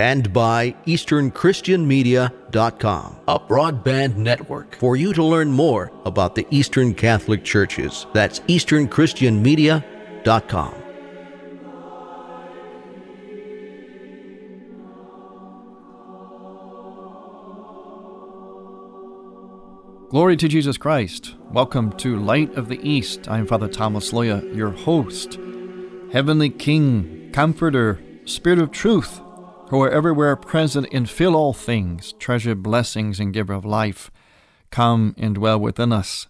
[0.00, 7.44] and by EasternChristianMedia.com, a broadband network for you to learn more about the Eastern Catholic
[7.44, 8.06] Churches.
[8.14, 10.74] That's EasternChristianMedia.com.
[20.08, 21.34] Glory to Jesus Christ.
[21.52, 23.28] Welcome to Light of the East.
[23.28, 25.38] I'm Father Thomas Loya, your host.
[26.10, 29.20] Heavenly King, Comforter, Spirit of Truth,
[29.70, 34.10] who are everywhere present and fill all things, treasure blessings and giver of life,
[34.72, 36.26] come and dwell within us.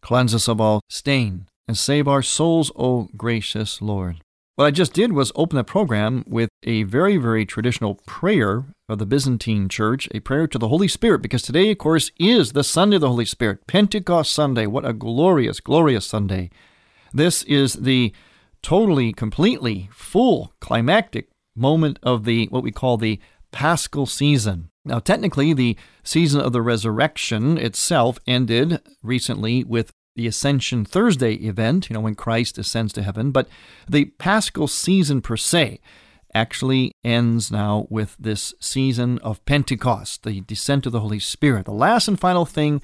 [0.00, 4.16] Cleanse us of all stain and save our souls, O gracious Lord.
[4.56, 8.98] What I just did was open the program with a very, very traditional prayer of
[8.98, 12.64] the Byzantine Church, a prayer to the Holy Spirit, because today, of course, is the
[12.64, 14.66] Sunday of the Holy Spirit, Pentecost Sunday.
[14.66, 16.50] What a glorious, glorious Sunday.
[17.12, 18.12] This is the
[18.62, 21.28] totally, completely, full, climactic
[21.60, 23.20] moment of the what we call the
[23.52, 24.70] Paschal season.
[24.84, 31.88] Now, technically, the season of the resurrection itself ended recently with the Ascension Thursday event,
[31.88, 33.48] you know, when Christ ascends to heaven, but
[33.88, 35.80] the Paschal season per se
[36.34, 41.66] actually ends now with this season of Pentecost, the descent of the Holy Spirit.
[41.66, 42.80] The last and final thing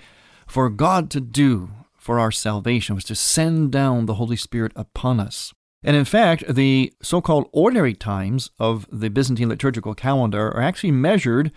[0.47, 5.21] for God to do for our salvation was to send down the Holy Spirit upon
[5.21, 5.53] us.
[5.87, 10.91] And in fact, the so called ordinary times of the Byzantine liturgical calendar are actually
[10.91, 11.53] measured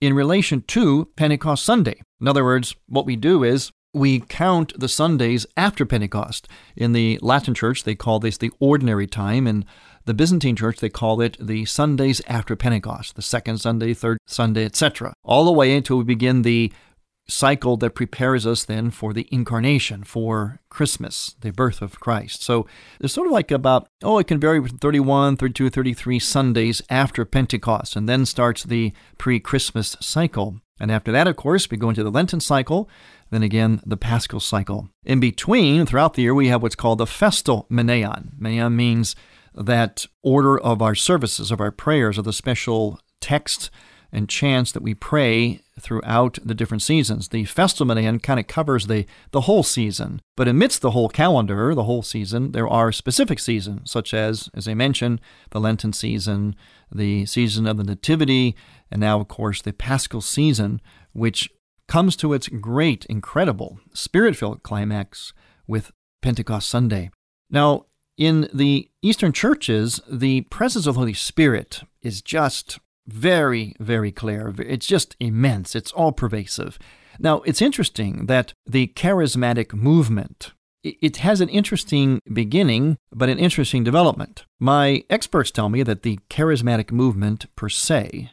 [0.00, 2.00] in relation to Pentecost Sunday.
[2.20, 6.46] In other words, what we do is we count the Sundays after Pentecost.
[6.76, 9.48] In the Latin Church, they call this the ordinary time.
[9.48, 9.64] In
[10.04, 14.66] the Byzantine Church, they call it the Sundays after Pentecost, the second Sunday, third Sunday,
[14.66, 15.14] etc.
[15.24, 16.72] All the way until we begin the
[17.28, 22.42] cycle that prepares us then for the incarnation, for Christmas, the birth of Christ.
[22.42, 22.66] So
[22.98, 27.24] there's sort of like about, oh, it can vary with 31, 32, 33 Sundays after
[27.24, 30.60] Pentecost, and then starts the pre Christmas cycle.
[30.80, 32.88] And after that, of course, we go into the Lenten cycle,
[33.30, 34.88] then again the Paschal cycle.
[35.04, 38.38] In between, throughout the year, we have what's called the festal Menaion.
[38.38, 39.16] Menaion means
[39.54, 43.70] that order of our services, of our prayers, of the special text
[44.12, 47.28] and chants that we pray throughout the different seasons.
[47.28, 51.84] The Menaion kind of covers the, the whole season, but amidst the whole calendar, the
[51.84, 55.20] whole season, there are specific seasons, such as, as I mentioned,
[55.50, 56.56] the Lenten season,
[56.92, 58.56] the season of the Nativity,
[58.90, 60.80] and now, of course, the Paschal season,
[61.12, 61.50] which
[61.86, 65.32] comes to its great, incredible, spirit filled climax
[65.66, 65.92] with
[66.22, 67.10] Pentecost Sunday.
[67.50, 67.86] Now,
[68.16, 72.78] in the Eastern churches, the presence of the Holy Spirit is just
[73.08, 74.54] very, very clear.
[74.58, 75.74] It's just immense.
[75.74, 76.78] It's all pervasive.
[77.18, 80.52] Now, it's interesting that the charismatic movement
[80.84, 84.44] it has an interesting beginning, but an interesting development.
[84.60, 88.30] My experts tell me that the charismatic movement per se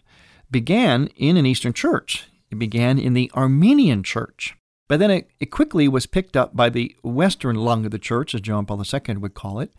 [0.51, 2.29] began in an Eastern church.
[2.51, 4.55] It began in the Armenian church.
[4.87, 8.35] But then it, it quickly was picked up by the Western lung of the church,
[8.35, 9.73] as John Paul II would call it.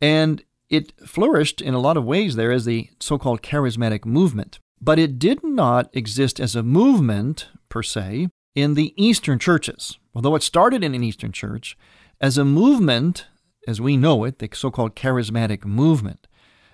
[0.00, 4.58] And it flourished in a lot of ways there as the so called charismatic movement,
[4.80, 9.98] but it did not exist as a movement per se in the Eastern churches.
[10.14, 11.76] Although it started in an Eastern church,
[12.20, 13.26] as a movement,
[13.66, 16.26] as we know it, the so called charismatic movement,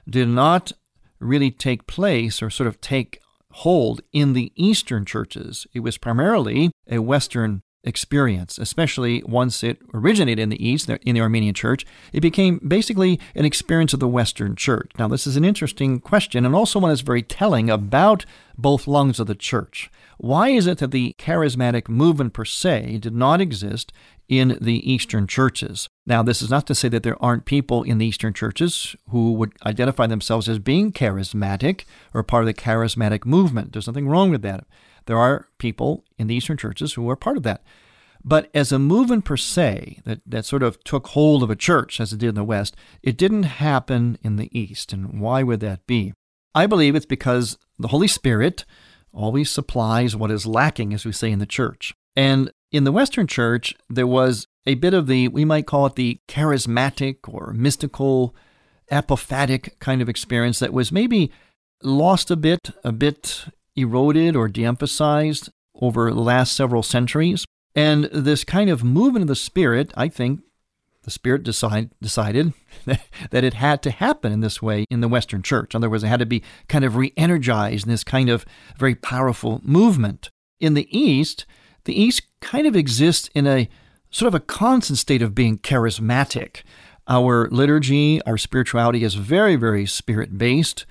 [0.08, 0.72] did not
[1.19, 3.20] really take place or sort of take
[3.52, 5.66] hold in the Eastern churches.
[5.72, 11.21] It was primarily a Western experience, especially once it originated in the East, in the
[11.21, 11.87] Armenian church.
[12.12, 14.91] It became basically an experience of the Western church.
[14.99, 18.27] Now, this is an interesting question and also one that's very telling about
[18.59, 19.91] both lungs of the church.
[20.19, 23.93] Why is it that the charismatic movement per se did not exist
[24.29, 25.88] in the Eastern churches?
[26.06, 29.33] Now, this is not to say that there aren't people in the Eastern churches who
[29.35, 31.85] would identify themselves as being charismatic
[32.15, 33.73] or part of the charismatic movement.
[33.73, 34.65] There's nothing wrong with that.
[35.06, 37.62] There are people in the Eastern churches who are part of that.
[38.25, 42.00] But as a movement per se, that, that sort of took hold of a church
[42.00, 44.93] as it did in the West, it didn't happen in the East.
[44.93, 46.12] And why would that be?
[46.55, 48.64] I believe it's because the Holy Spirit
[49.12, 51.94] always supplies what is lacking, as we say in the church.
[52.17, 55.94] And in the Western church, there was a bit of the, we might call it
[55.94, 58.35] the charismatic or mystical,
[58.91, 61.31] apophatic kind of experience that was maybe
[61.82, 63.44] lost a bit, a bit
[63.76, 65.50] eroded or de emphasized
[65.81, 67.44] over the last several centuries.
[67.75, 70.40] And this kind of movement of the Spirit, I think
[71.02, 72.52] the Spirit decide, decided
[73.31, 75.75] that it had to happen in this way in the Western church.
[75.75, 78.44] In other words, it had to be kind of re energized in this kind of
[78.78, 80.31] very powerful movement.
[80.58, 81.44] In the East,
[81.84, 83.69] the East kind of exists in a
[84.11, 86.62] sort of a constant state of being charismatic.
[87.08, 90.87] Our liturgy, our spirituality is very, very spirit based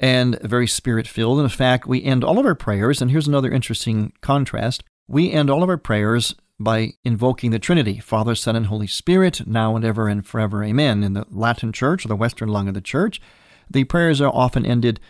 [0.00, 1.38] and very spirit filled.
[1.38, 5.50] In fact, we end all of our prayers, and here's another interesting contrast we end
[5.50, 9.84] all of our prayers by invoking the Trinity, Father, Son, and Holy Spirit, now and
[9.84, 10.62] ever and forever.
[10.62, 11.02] Amen.
[11.02, 13.20] In the Latin Church, or the Western lung of the Church,
[13.68, 15.00] the prayers are often ended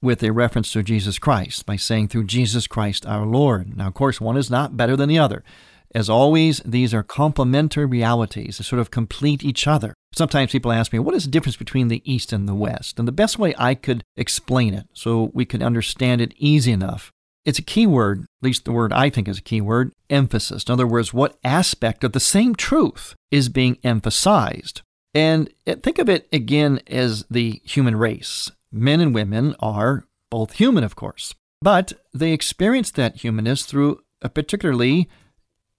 [0.00, 3.76] with a reference to Jesus Christ by saying, through Jesus Christ our Lord.
[3.76, 5.44] Now, of course, one is not better than the other.
[5.94, 8.58] As always, these are complementary realities.
[8.58, 9.94] They sort of complete each other.
[10.12, 12.98] Sometimes people ask me, what is the difference between the East and the West?
[12.98, 17.12] And the best way I could explain it so we could understand it easy enough
[17.44, 20.64] it's a key word, at least the word I think is a key word, emphasis.
[20.64, 24.82] In other words, what aspect of the same truth is being emphasized?
[25.14, 28.50] And think of it again as the human race.
[28.70, 34.28] Men and women are both human, of course, but they experience that humanness through a
[34.28, 35.08] particularly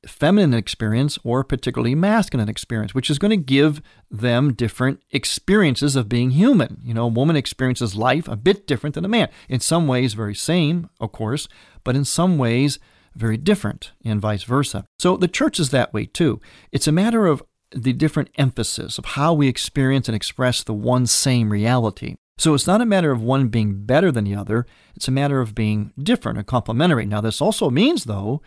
[0.06, 6.10] feminine experience or particularly masculine experience, which is going to give them different experiences of
[6.10, 6.80] being human.
[6.84, 9.30] You know, a woman experiences life a bit different than a man.
[9.48, 11.48] In some ways, very same, of course,
[11.84, 12.80] but in some ways,
[13.16, 14.86] very different, and vice versa.
[14.98, 16.40] So the church is that way too.
[16.72, 17.44] It's a matter of
[17.74, 22.16] the different emphasis of how we experience and express the one same reality.
[22.38, 24.66] So it's not a matter of one being better than the other,
[24.96, 27.06] it's a matter of being different and complementary.
[27.06, 28.42] Now, this also means, though,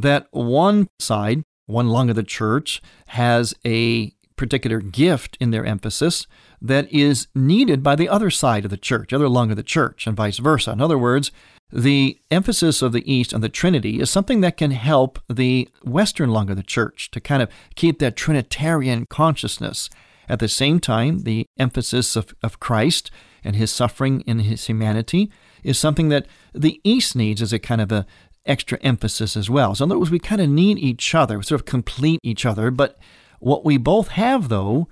[0.00, 6.26] that one side, one lung of the church, has a particular gift in their emphasis
[6.62, 10.06] that is needed by the other side of the church, other lung of the church,
[10.06, 10.70] and vice versa.
[10.70, 11.30] In other words,
[11.70, 16.30] the emphasis of the East on the Trinity is something that can help the Western
[16.30, 19.90] lung of the church to kind of keep that Trinitarian consciousness.
[20.28, 23.10] At the same time, the emphasis of, of Christ
[23.44, 25.30] and his suffering in his humanity
[25.62, 28.06] is something that the East needs as a kind of a
[28.48, 29.74] extra emphasis as well.
[29.74, 32.44] So, in other words, we kind of need each other, we sort of complete each
[32.46, 32.70] other.
[32.70, 32.98] But
[33.40, 34.88] what we both have, though,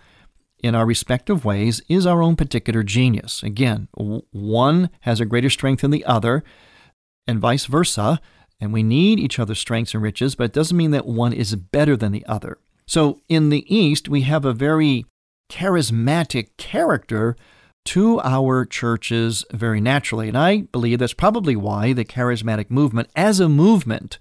[0.62, 3.42] in our respective ways, is our own particular genius.
[3.42, 6.44] Again, one has a greater strength than the other,
[7.26, 8.20] and vice versa.
[8.58, 11.54] And we need each other's strengths and riches, but it doesn't mean that one is
[11.54, 12.58] better than the other.
[12.86, 15.04] So, in the East, we have a very
[15.50, 17.36] charismatic character
[17.86, 20.28] to our churches very naturally.
[20.28, 24.18] And I believe that's probably why the charismatic movement, as a movement,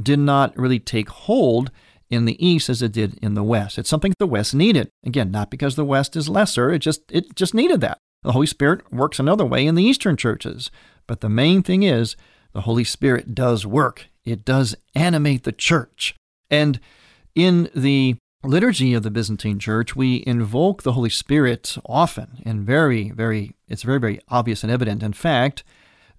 [0.00, 1.70] did not really take hold
[2.10, 3.78] in the East as it did in the West.
[3.78, 4.88] It's something the West needed.
[5.04, 7.98] Again, not because the West is lesser, it just it just needed that.
[8.22, 10.70] The Holy Spirit works another way in the Eastern churches.
[11.06, 12.16] But the main thing is
[12.52, 14.06] the Holy Spirit does work.
[14.24, 16.14] It does animate the church.
[16.50, 16.80] And
[17.34, 23.10] in the liturgy of the Byzantine Church, we invoke the Holy Spirit often and very,
[23.10, 25.02] very, it's very, very obvious and evident.
[25.02, 25.64] In fact,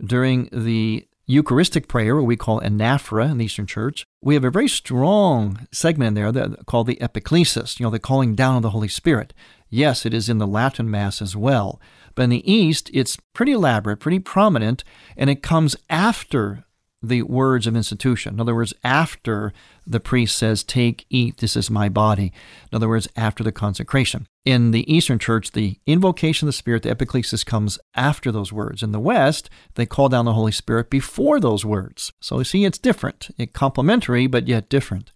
[0.03, 4.49] during the Eucharistic prayer, what we call anaphora in the Eastern Church, we have a
[4.49, 8.71] very strong segment there that called the epiclesis, you know, the calling down of the
[8.71, 9.33] Holy Spirit.
[9.69, 11.79] Yes, it is in the Latin Mass as well.
[12.15, 14.83] But in the East, it's pretty elaborate, pretty prominent,
[15.15, 16.65] and it comes after
[17.01, 18.35] the words of institution.
[18.35, 19.53] In other words, after
[19.87, 22.33] the priest says, Take, eat, this is my body.
[22.71, 24.27] In other words, after the consecration.
[24.45, 28.83] In the Eastern Church, the invocation of the Spirit, the epiclesis, comes after those words.
[28.83, 32.11] In the West, they call down the Holy Spirit before those words.
[32.19, 33.29] So you see, it's different.
[33.37, 35.11] It's complementary, but yet different.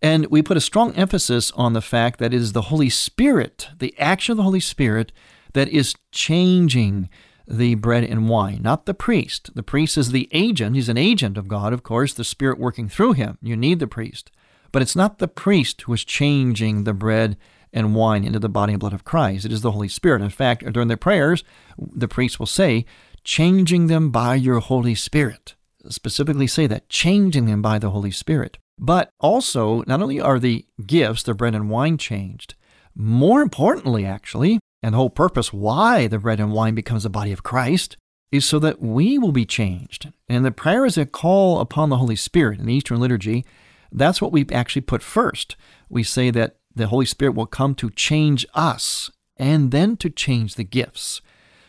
[0.00, 3.68] And we put a strong emphasis on the fact that it is the Holy Spirit,
[3.78, 5.12] the action of the Holy Spirit,
[5.52, 7.08] that is changing
[7.52, 9.50] the bread and wine, not the priest.
[9.54, 10.74] The priest is the agent.
[10.74, 13.36] He's an agent of God, of course, the Spirit working through him.
[13.42, 14.32] You need the priest.
[14.72, 17.36] But it's not the priest who is changing the bread
[17.70, 19.44] and wine into the body and blood of Christ.
[19.44, 20.22] It is the Holy Spirit.
[20.22, 21.44] In fact, during their prayers,
[21.78, 22.86] the priest will say,
[23.22, 25.54] changing them by your Holy Spirit.
[25.88, 28.56] Specifically say that, changing them by the Holy Spirit.
[28.78, 32.54] But also, not only are the gifts, the bread and wine, changed,
[32.94, 37.32] more importantly, actually, and the whole purpose why the bread and wine becomes the body
[37.32, 37.96] of Christ
[38.30, 40.10] is so that we will be changed.
[40.28, 43.44] And the prayer is a call upon the Holy Spirit in the Eastern liturgy.
[43.92, 45.54] That's what we actually put first.
[45.90, 50.54] We say that the Holy Spirit will come to change us and then to change
[50.54, 51.20] the gifts.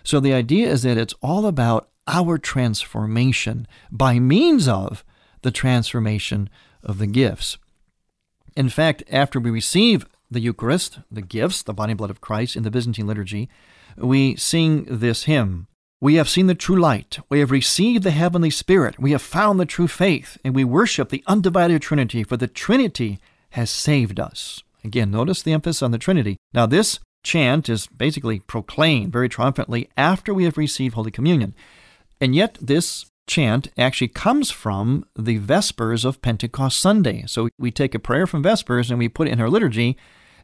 [0.03, 5.03] So the idea is that it's all about our transformation by means of
[5.41, 6.49] the transformation
[6.81, 7.57] of the gifts.
[8.55, 12.55] In fact, after we receive the Eucharist, the gifts, the body and blood of Christ
[12.55, 13.49] in the Byzantine liturgy,
[13.97, 15.67] we sing this hymn.
[16.01, 17.19] We have seen the true light.
[17.29, 18.99] We have received the heavenly Spirit.
[18.99, 20.37] We have found the true faith.
[20.43, 23.19] And we worship the undivided Trinity, for the Trinity
[23.51, 24.63] has saved us.
[24.83, 26.35] Again, notice the emphasis on the Trinity.
[26.53, 31.55] Now, this chant is basically proclaimed very triumphantly after we have received Holy Communion.
[32.19, 37.23] And yet, this chant actually comes from the Vespers of Pentecost Sunday.
[37.27, 39.97] So we take a prayer from Vespers and we put it in our liturgy,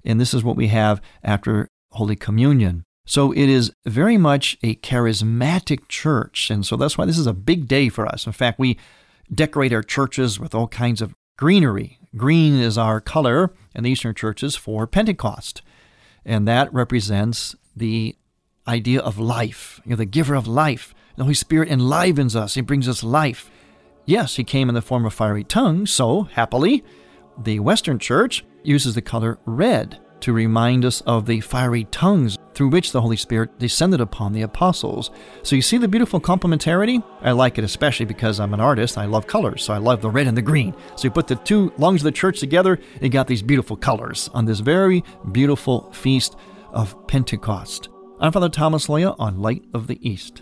[0.03, 2.84] and this is what we have after Holy Communion.
[3.06, 7.34] So it is very much a charismatic church, and so that's why this is a
[7.34, 8.27] big day for us.
[8.27, 8.77] In fact, we
[9.34, 11.98] decorate our churches with all kinds of greenery.
[12.15, 15.62] Green is our color in the Eastern churches for Pentecost,
[16.24, 18.15] and that represents the
[18.68, 20.94] idea of life, you know, the giver of life.
[21.15, 23.50] The Holy Spirit enlivens us, He brings us life.
[24.06, 26.84] Yes, He came in the form of fiery tongues, so happily,
[27.43, 32.67] the Western Church uses the color red to remind us of the fiery tongues through
[32.67, 35.12] which the Holy Spirit descended upon the apostles.
[35.43, 37.01] So you see the beautiful complementarity?
[37.22, 38.98] I like it especially because I'm an artist.
[38.98, 40.75] I love colors, so I love the red and the green.
[40.98, 44.29] So you put the two lungs of the church together, you got these beautiful colors
[44.34, 46.36] on this very beautiful feast
[46.74, 47.89] of Pentecost.
[48.19, 50.41] I'm Father Thomas Loya on Light of the East.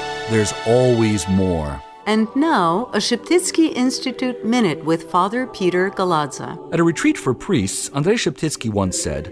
[0.31, 1.83] there's always more.
[2.05, 6.73] And now, a Sheptytsky Institute Minute with Father Peter Galadza.
[6.73, 9.31] At a retreat for priests, Andrei Sheptytsky once said,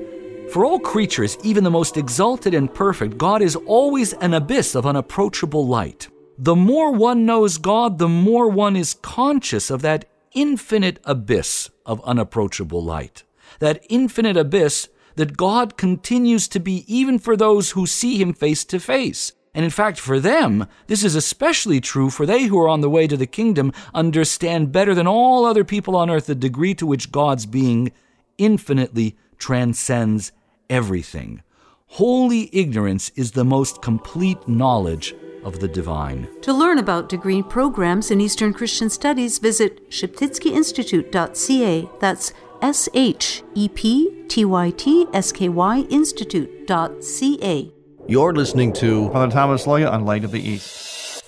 [0.51, 4.85] For all creatures, even the most exalted and perfect, God is always an abyss of
[4.85, 6.09] unapproachable light.
[6.37, 12.03] The more one knows God, the more one is conscious of that infinite abyss of
[12.03, 13.23] unapproachable light.
[13.59, 18.63] That infinite abyss that God continues to be even for those who see Him face
[18.65, 19.33] to face.
[19.53, 22.89] And in fact, for them, this is especially true, for they who are on the
[22.89, 26.85] way to the kingdom understand better than all other people on earth the degree to
[26.85, 27.91] which God's being
[28.37, 30.31] infinitely transcends
[30.69, 31.41] everything.
[31.87, 36.27] Holy ignorance is the most complete knowledge of the divine.
[36.41, 41.89] To learn about degree programs in Eastern Christian Studies, visit sheptytskyinstitute.ca.
[41.99, 47.78] That's S H E P T Y T S K Y Institute.ca.
[48.09, 51.23] You're listening to Father Thomas Loya on Light of the East.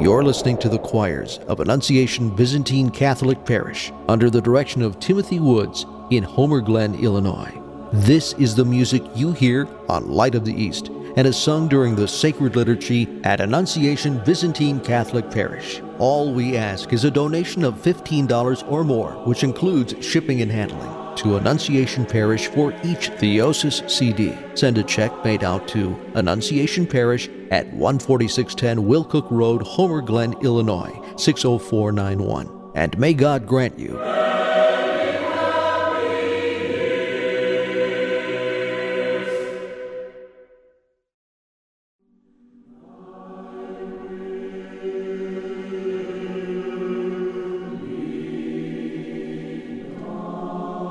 [0.00, 5.40] You're listening to the choirs of Annunciation Byzantine Catholic Parish under the direction of Timothy
[5.40, 7.57] Woods in Homer Glen, Illinois.
[7.90, 11.96] This is the music you hear on Light of the East and is sung during
[11.96, 15.80] the sacred liturgy at Annunciation Byzantine Catholic Parish.
[15.98, 21.16] All we ask is a donation of $15 or more, which includes shipping and handling,
[21.16, 24.36] to Annunciation Parish for each Theosis CD.
[24.54, 30.34] Send a check made out to Annunciation Parish at 14610 Will Cook Road, Homer Glen,
[30.42, 32.72] Illinois, 60491.
[32.74, 33.98] And may God grant you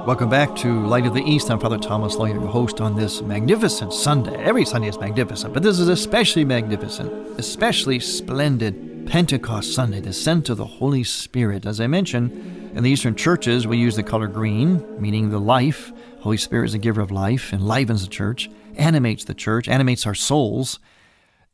[0.07, 1.51] Welcome back to Light of the East.
[1.51, 4.41] I'm Father Thomas Loya, your host on this magnificent Sunday.
[4.41, 10.47] Every Sunday is magnificent, but this is especially magnificent, especially splendid Pentecost Sunday, the descent
[10.47, 11.65] of the Holy Spirit.
[11.65, 12.31] As I mentioned,
[12.73, 15.91] in the Eastern churches, we use the color green, meaning the life.
[16.21, 20.15] Holy Spirit is the giver of life, enlivens the church, animates the church, animates our
[20.15, 20.79] souls.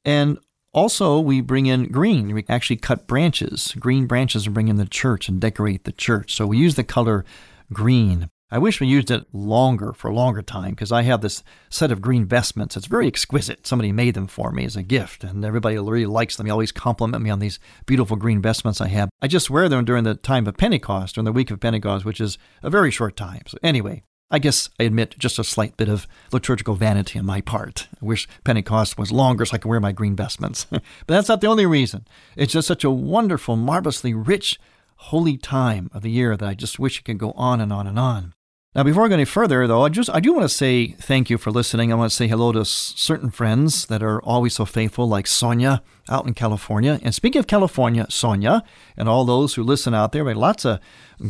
[0.05, 0.37] And
[0.73, 2.31] also, we bring in green.
[2.35, 6.35] We actually cut branches, green branches, and bring in the church and decorate the church.
[6.35, 7.25] So we use the color
[7.73, 8.29] green.
[8.53, 11.91] I wish we used it longer for a longer time because I have this set
[11.91, 12.77] of green vestments.
[12.77, 13.65] It's very exquisite.
[13.65, 16.45] Somebody made them for me as a gift, and everybody really likes them.
[16.45, 17.57] They always compliment me on these
[17.87, 19.09] beautiful green vestments I have.
[19.23, 22.21] I just wear them during the time of Pentecost, during the week of Pentecost, which
[22.21, 23.41] is a very short time.
[23.47, 27.41] So, anyway, I guess I admit just a slight bit of liturgical vanity on my
[27.41, 27.87] part.
[27.99, 30.65] I wish Pentecost was longer so I could wear my green vestments.
[30.69, 32.05] but that's not the only reason.
[32.37, 34.59] It's just such a wonderful, marvelously rich,
[34.97, 37.87] holy time of the year that I just wish it could go on and on
[37.87, 38.35] and on.
[38.75, 41.29] Now, before I go any further, though, I just I do want to say thank
[41.29, 41.91] you for listening.
[41.91, 45.83] I want to say hello to certain friends that are always so faithful, like Sonia
[46.09, 46.99] out in California.
[47.03, 48.63] And speaking of California, Sonia,
[48.97, 50.79] and all those who listen out there, lots of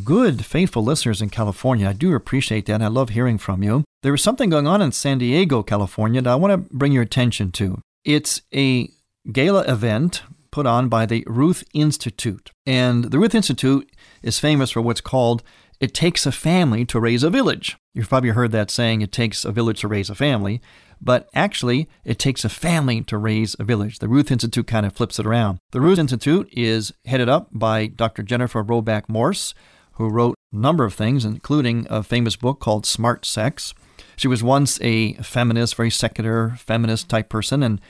[0.06, 1.90] good, faithful listeners in California.
[1.90, 2.82] I do appreciate that.
[2.82, 3.84] I love hearing from you.
[4.04, 7.04] There is something going on in San Diego, California, that I want to bring your
[7.04, 7.82] attention to.
[8.06, 8.90] It's a
[9.32, 12.52] gala event put on by the Ruth Institute.
[12.66, 15.44] And the Ruth Institute is famous for what's called
[15.84, 17.76] it takes a family to raise a village.
[17.94, 20.62] You've probably heard that saying, it takes a village to raise a family.
[21.02, 24.00] But actually, it takes a family to raise a village.
[24.00, 25.60] The Ruth Institute kind of flips it around.
[25.72, 28.24] The Ruth Institute is headed up by Dr.
[28.24, 29.54] Jennifer Roback Morse,
[29.96, 33.74] who wrote a number of things, including a famous book called Smart Sex.
[34.16, 37.82] She was once a feminist, very secular feminist type person, and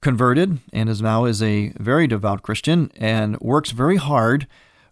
[0.00, 4.46] converted, and is now is a very devout Christian, and works very hard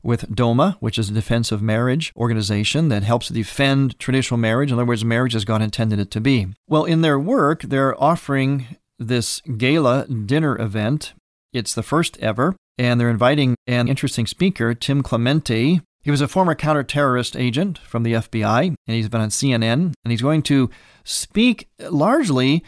[0.07, 4.71] with DOMA, which is a defense of marriage organization that helps defend traditional marriage.
[4.71, 6.47] In other words, marriage as God intended it to be.
[6.69, 11.13] Well, in their work, they're offering this gala dinner event.
[11.53, 15.81] It's the first ever, and they're inviting an interesting speaker, Tim Clemente.
[16.03, 20.11] He was a former counter-terrorist agent from the FBI, and he's been on CNN, and
[20.11, 20.71] he's going to
[21.03, 22.63] speak largely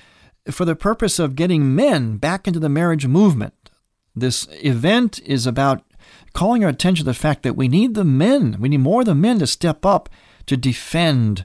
[0.50, 3.54] for the purpose of getting men back into the marriage movement.
[4.16, 5.84] This event is about
[6.38, 9.06] calling our attention to the fact that we need the men, we need more of
[9.06, 10.08] the men to step up
[10.46, 11.44] to defend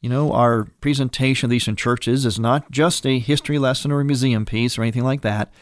[0.00, 4.00] you know, our presentation of the Eastern churches is not just a history lesson or
[4.00, 5.52] a museum piece or anything like that.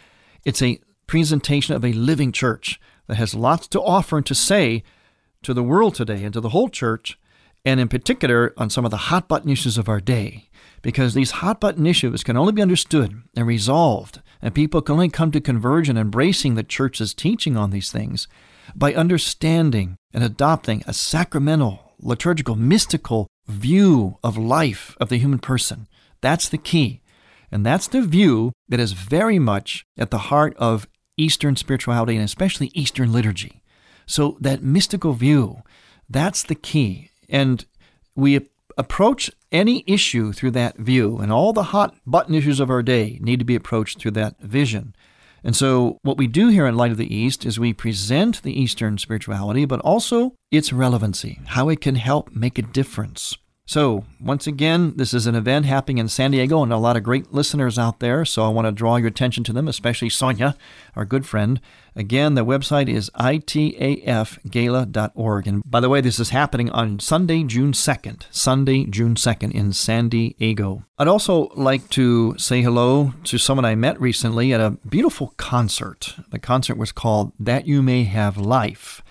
[0.44, 4.82] It's a presentation of a living church that has lots to offer and to say
[5.42, 7.18] to the world today and to the whole church,
[7.64, 10.48] and in particular on some of the hot button issues of our day.
[10.82, 15.08] Because these hot button issues can only be understood and resolved, and people can only
[15.08, 18.26] come to converge and embracing the church's teaching on these things
[18.74, 25.86] by understanding and adopting a sacramental, liturgical, mystical view of life of the human person.
[26.20, 27.00] That's the key.
[27.50, 30.86] And that's the view that is very much at the heart of
[31.22, 33.62] Eastern spirituality and especially Eastern liturgy.
[34.06, 35.62] So, that mystical view,
[36.08, 37.10] that's the key.
[37.28, 37.64] And
[38.14, 42.82] we approach any issue through that view, and all the hot button issues of our
[42.82, 44.94] day need to be approached through that vision.
[45.44, 48.58] And so, what we do here in Light of the East is we present the
[48.58, 53.36] Eastern spirituality, but also its relevancy, how it can help make a difference.
[53.72, 57.02] So, once again, this is an event happening in San Diego, and a lot of
[57.02, 58.26] great listeners out there.
[58.26, 60.58] So, I want to draw your attention to them, especially Sonia,
[60.94, 61.58] our good friend.
[61.96, 63.46] Again, the website is itafgala.org.
[65.46, 68.26] And by the way, this is happening on Sunday, June 2nd.
[68.30, 70.84] Sunday, June 2nd in San Diego.
[70.98, 76.16] I'd also like to say hello to someone I met recently at a beautiful concert.
[76.28, 79.02] The concert was called That You May Have Life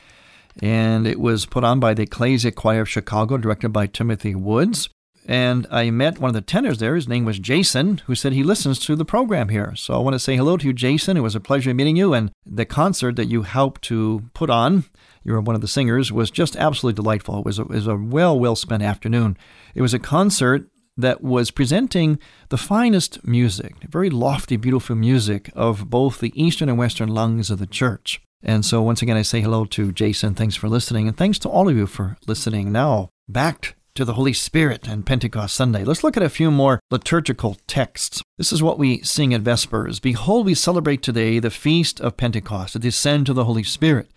[0.61, 4.89] and it was put on by the Ecclesia Choir of Chicago, directed by Timothy Woods.
[5.27, 6.95] And I met one of the tenors there.
[6.95, 9.73] His name was Jason, who said he listens to the program here.
[9.75, 11.15] So I want to say hello to you, Jason.
[11.15, 12.13] It was a pleasure meeting you.
[12.13, 14.85] And the concert that you helped to put on,
[15.23, 17.39] you were one of the singers, was just absolutely delightful.
[17.39, 19.37] It was a, it was a well, well spent afternoon.
[19.75, 25.89] It was a concert that was presenting the finest music, very lofty, beautiful music of
[25.89, 28.21] both the Eastern and Western lungs of the church.
[28.43, 30.33] And so, once again, I say hello to Jason.
[30.33, 31.07] Thanks for listening.
[31.07, 32.71] And thanks to all of you for listening.
[32.71, 35.83] Now, back to the Holy Spirit and Pentecost Sunday.
[35.83, 38.23] Let's look at a few more liturgical texts.
[38.37, 42.73] This is what we sing at Vespers Behold, we celebrate today the feast of Pentecost,
[42.73, 44.09] the descent of the Holy Spirit,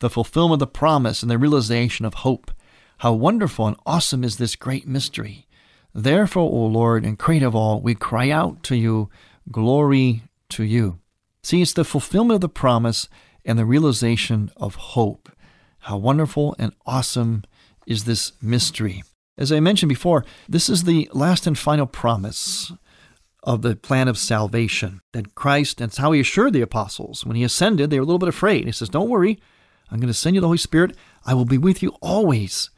[0.00, 2.50] the fulfillment of the promise, and the realization of hope.
[2.98, 5.46] How wonderful and awesome is this great mystery.
[5.94, 9.10] Therefore, O Lord and Creator of all, we cry out to you,
[9.50, 10.98] Glory to you.
[11.42, 13.08] See, it's the fulfillment of the promise
[13.44, 15.30] and the realization of hope.
[15.80, 17.44] How wonderful and awesome
[17.86, 19.02] is this mystery.
[19.36, 22.72] As I mentioned before, this is the last and final promise
[23.42, 27.26] of the plan of salvation that Christ, that's how he assured the apostles.
[27.26, 28.66] When he ascended, they were a little bit afraid.
[28.66, 29.40] He says, Don't worry,
[29.90, 30.96] I'm going to send you the Holy Spirit.
[31.26, 32.70] I will be with you always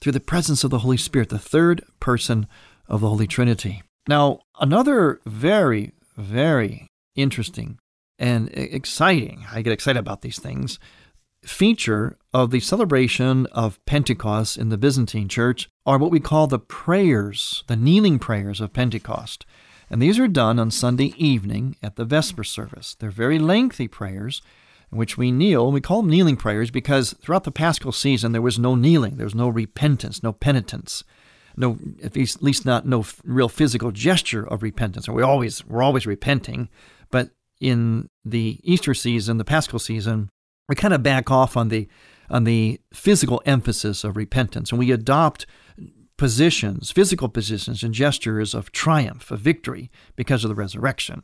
[0.00, 2.46] through the presence of the Holy Spirit, the third person
[2.88, 3.82] of the Holy Trinity.
[4.08, 7.78] Now, another very, very interesting
[8.18, 10.78] and exciting, I get excited about these things,
[11.44, 16.58] feature of the celebration of Pentecost in the Byzantine Church are what we call the
[16.58, 19.46] prayers, the kneeling prayers of Pentecost.
[19.90, 22.94] And these are done on Sunday evening at the Vesper service.
[22.94, 24.42] They're very lengthy prayers
[24.92, 25.72] in which we kneel.
[25.72, 29.26] We call them kneeling prayers because throughout the Paschal season there was no kneeling, there
[29.26, 31.04] was no repentance, no penitence,
[31.56, 35.08] no at least not no real physical gesture of repentance.
[35.08, 36.68] we always we're always repenting,
[37.10, 40.30] but in the Easter season, the Paschal season,
[40.68, 41.88] we kind of back off on the
[42.30, 45.46] on the physical emphasis of repentance, and we adopt
[46.18, 51.22] positions, physical positions, and gestures of triumph, of victory because of the resurrection.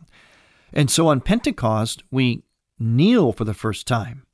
[0.73, 2.45] And so on Pentecost, we
[2.79, 4.25] kneel for the first time.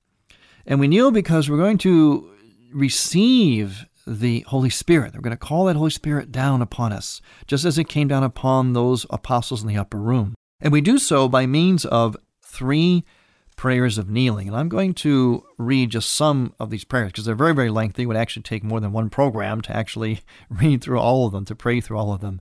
[0.66, 2.30] And we kneel because we're going to
[2.72, 5.14] receive the Holy Spirit.
[5.14, 8.22] We're going to call that Holy Spirit down upon us, just as it came down
[8.22, 10.34] upon those apostles in the upper room.
[10.60, 13.04] And we do so by means of three
[13.56, 14.48] prayers of kneeling.
[14.48, 18.04] And I'm going to read just some of these prayers because they're very, very lengthy.
[18.04, 20.20] It would actually take more than one program to actually
[20.50, 22.40] read through all of them, to pray through all of them.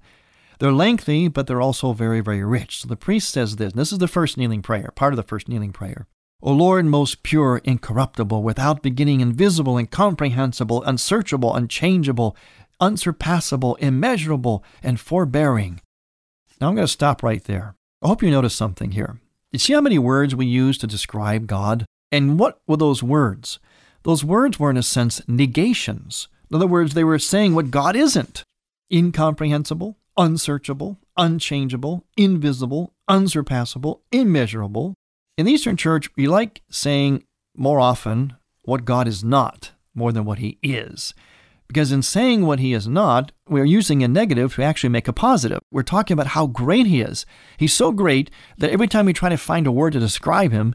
[0.60, 2.82] They're lengthy, but they're also very, very rich.
[2.82, 5.48] So the priest says this, this is the first kneeling prayer, part of the first
[5.48, 6.08] kneeling prayer.
[6.42, 12.36] O Lord, most pure, incorruptible, without beginning, invisible, incomprehensible, unsearchable, unchangeable,
[12.80, 15.82] unsurpassable, immeasurable, and forbearing.
[16.62, 17.76] Now I'm going to stop right there.
[18.02, 19.20] I hope you notice something here.
[19.52, 21.86] You see how many words we use to describe God?
[22.14, 23.60] And what were those words?
[24.04, 26.30] Those words were, in a sense, negations.
[26.50, 28.44] In other words, they were saying what God isn't
[28.90, 34.94] incomprehensible, unsearchable, unchangeable, invisible, unsurpassable, immeasurable.
[35.38, 37.26] In the Eastern Church, we like saying
[37.58, 41.14] more often what God is not more than what He is.
[41.70, 45.14] Because in saying what he is not, we're using a negative to actually make a
[45.14, 45.60] positive.
[45.72, 47.28] We're talking about how great he is.
[47.58, 50.74] He's so great that every time we try to find a word to describe him,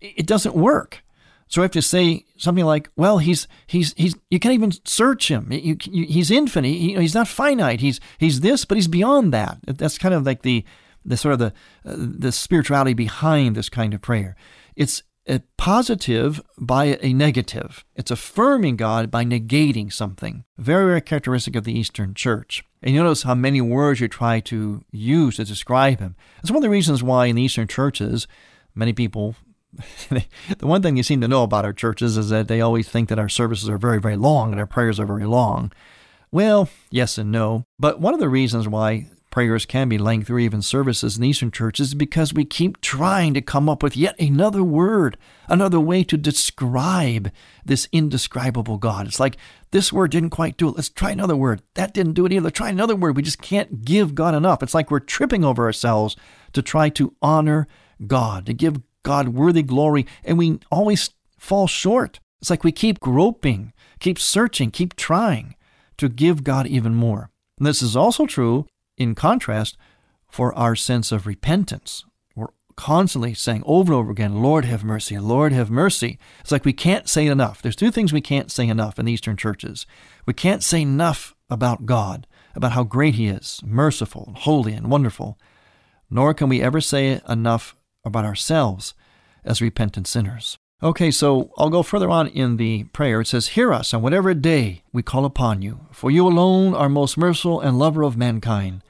[0.00, 1.04] it doesn't work.
[1.46, 5.30] So we have to say something like, "Well, he's he's he's you can't even search
[5.30, 5.52] him.
[5.52, 6.94] You, you, he's infinite.
[6.94, 7.80] Know, he's not finite.
[7.80, 10.64] He's he's this, but he's beyond that." That's kind of like the
[11.04, 11.52] the sort of the
[11.84, 14.34] uh, the spirituality behind this kind of prayer.
[14.74, 17.84] It's a positive by a negative.
[17.94, 20.44] It's affirming God by negating something.
[20.58, 22.64] Very, very characteristic of the Eastern Church.
[22.82, 26.16] And you notice how many words you try to use to describe Him.
[26.40, 28.26] It's one of the reasons why in the Eastern churches,
[28.74, 29.36] many people,
[30.08, 30.26] the
[30.66, 33.18] one thing you seem to know about our churches is that they always think that
[33.18, 35.72] our services are very, very long and our prayers are very long.
[36.32, 37.64] Well, yes and no.
[37.78, 41.50] But one of the reasons why prayers can be lengthy or even services in Eastern
[41.50, 45.16] churches because we keep trying to come up with yet another word,
[45.48, 47.32] another way to describe
[47.64, 49.08] this indescribable God.
[49.08, 49.36] It's like
[49.72, 50.76] this word didn't quite do it.
[50.76, 51.62] Let's try another word.
[51.74, 52.50] That didn't do it either.
[52.50, 53.16] Try another word.
[53.16, 54.62] We just can't give God enough.
[54.62, 56.14] It's like we're tripping over ourselves
[56.52, 57.66] to try to honor
[58.06, 62.20] God, to give God worthy glory, and we always fall short.
[62.40, 65.56] It's like we keep groping, keep searching, keep trying
[65.96, 67.30] to give God even more.
[67.58, 68.66] And this is also true
[69.02, 69.76] in contrast,
[70.28, 72.04] for our sense of repentance.
[72.34, 76.18] We're constantly saying over and over again, Lord have mercy, Lord have mercy.
[76.40, 77.60] It's like we can't say enough.
[77.60, 79.86] There's two things we can't say enough in the Eastern churches.
[80.26, 85.38] We can't say enough about God, about how great He is, merciful, holy, and wonderful,
[86.08, 88.94] nor can we ever say enough about ourselves
[89.44, 90.56] as repentant sinners.
[90.82, 93.20] Okay, so I'll go further on in the prayer.
[93.20, 96.88] It says, Hear us on whatever day we call upon you, for you alone are
[96.88, 98.82] most merciful and lover of mankind.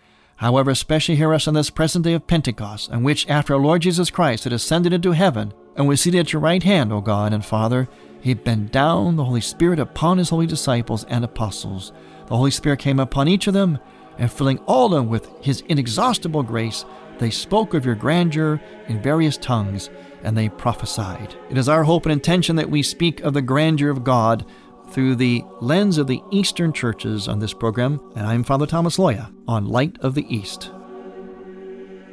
[0.42, 3.82] However, especially hear us on this present day of Pentecost, on which, after our Lord
[3.82, 7.32] Jesus Christ had ascended into heaven, and was seated at your right hand, O God
[7.32, 7.88] and Father,
[8.20, 11.92] he bent down the Holy Spirit upon his holy disciples and apostles.
[12.26, 13.78] The Holy Spirit came upon each of them,
[14.18, 16.84] and filling all of them with his inexhaustible grace,
[17.20, 19.90] they spoke of your grandeur in various tongues,
[20.24, 21.36] and they prophesied.
[21.50, 24.44] It is our hope and intention that we speak of the grandeur of God
[24.92, 29.32] through the lens of the Eastern churches on this program, and I'm Father Thomas Loya
[29.48, 30.70] on Light of the East.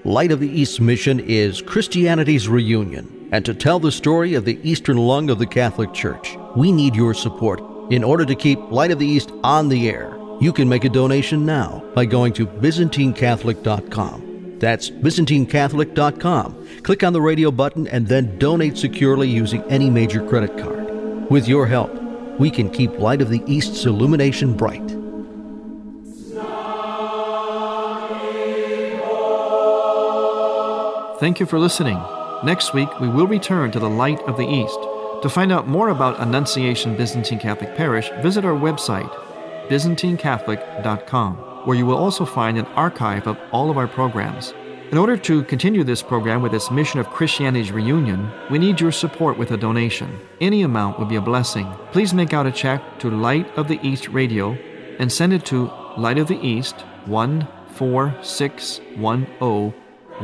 [0.05, 4.59] Light of the East mission is Christianity's reunion, and to tell the story of the
[4.63, 7.61] Eastern lung of the Catholic Church, we need your support.
[7.91, 10.89] In order to keep Light of the East on the air, you can make a
[10.89, 14.59] donation now by going to ByzantineCatholic.com.
[14.59, 16.67] That's ByzantineCatholic.com.
[16.83, 21.29] Click on the radio button and then donate securely using any major credit card.
[21.29, 22.08] With your help,
[22.39, 24.87] we can keep Light of the East's illumination bright.
[31.19, 32.01] Thank you for listening.
[32.45, 34.79] Next week, we will return to the Light of the East.
[35.21, 39.11] To find out more about Annunciation Byzantine Catholic Parish, visit our website,
[39.67, 44.53] ByzantineCatholic.com, where you will also find an archive of all of our programs.
[44.91, 48.91] In order to continue this program with its mission of Christianity's reunion, we need your
[48.91, 50.19] support with a donation.
[50.41, 51.71] Any amount would be a blessing.
[51.91, 54.57] Please make out a check to Light of the East Radio
[54.97, 59.73] and send it to Light of the East, 14610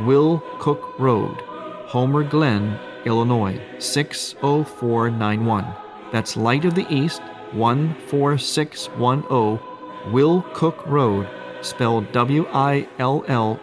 [0.04, 1.40] Will Cook Road,
[1.86, 5.64] Homer Glen, Illinois 60491.
[6.10, 9.60] That's Light of the East 14610
[10.12, 11.28] Will Cook Road,
[11.62, 13.60] spelled W I L L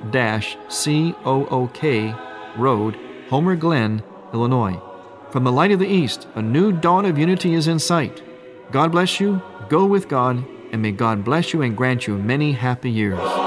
[0.70, 2.14] C O O K
[2.58, 2.98] Road,
[3.30, 4.04] Homer Glen,
[4.34, 4.80] Illinois.
[5.32, 8.22] From the Light of the East, a new dawn of unity is in sight.
[8.72, 12.52] God bless you, go with God, and may God bless you and grant you many
[12.54, 13.43] happy years.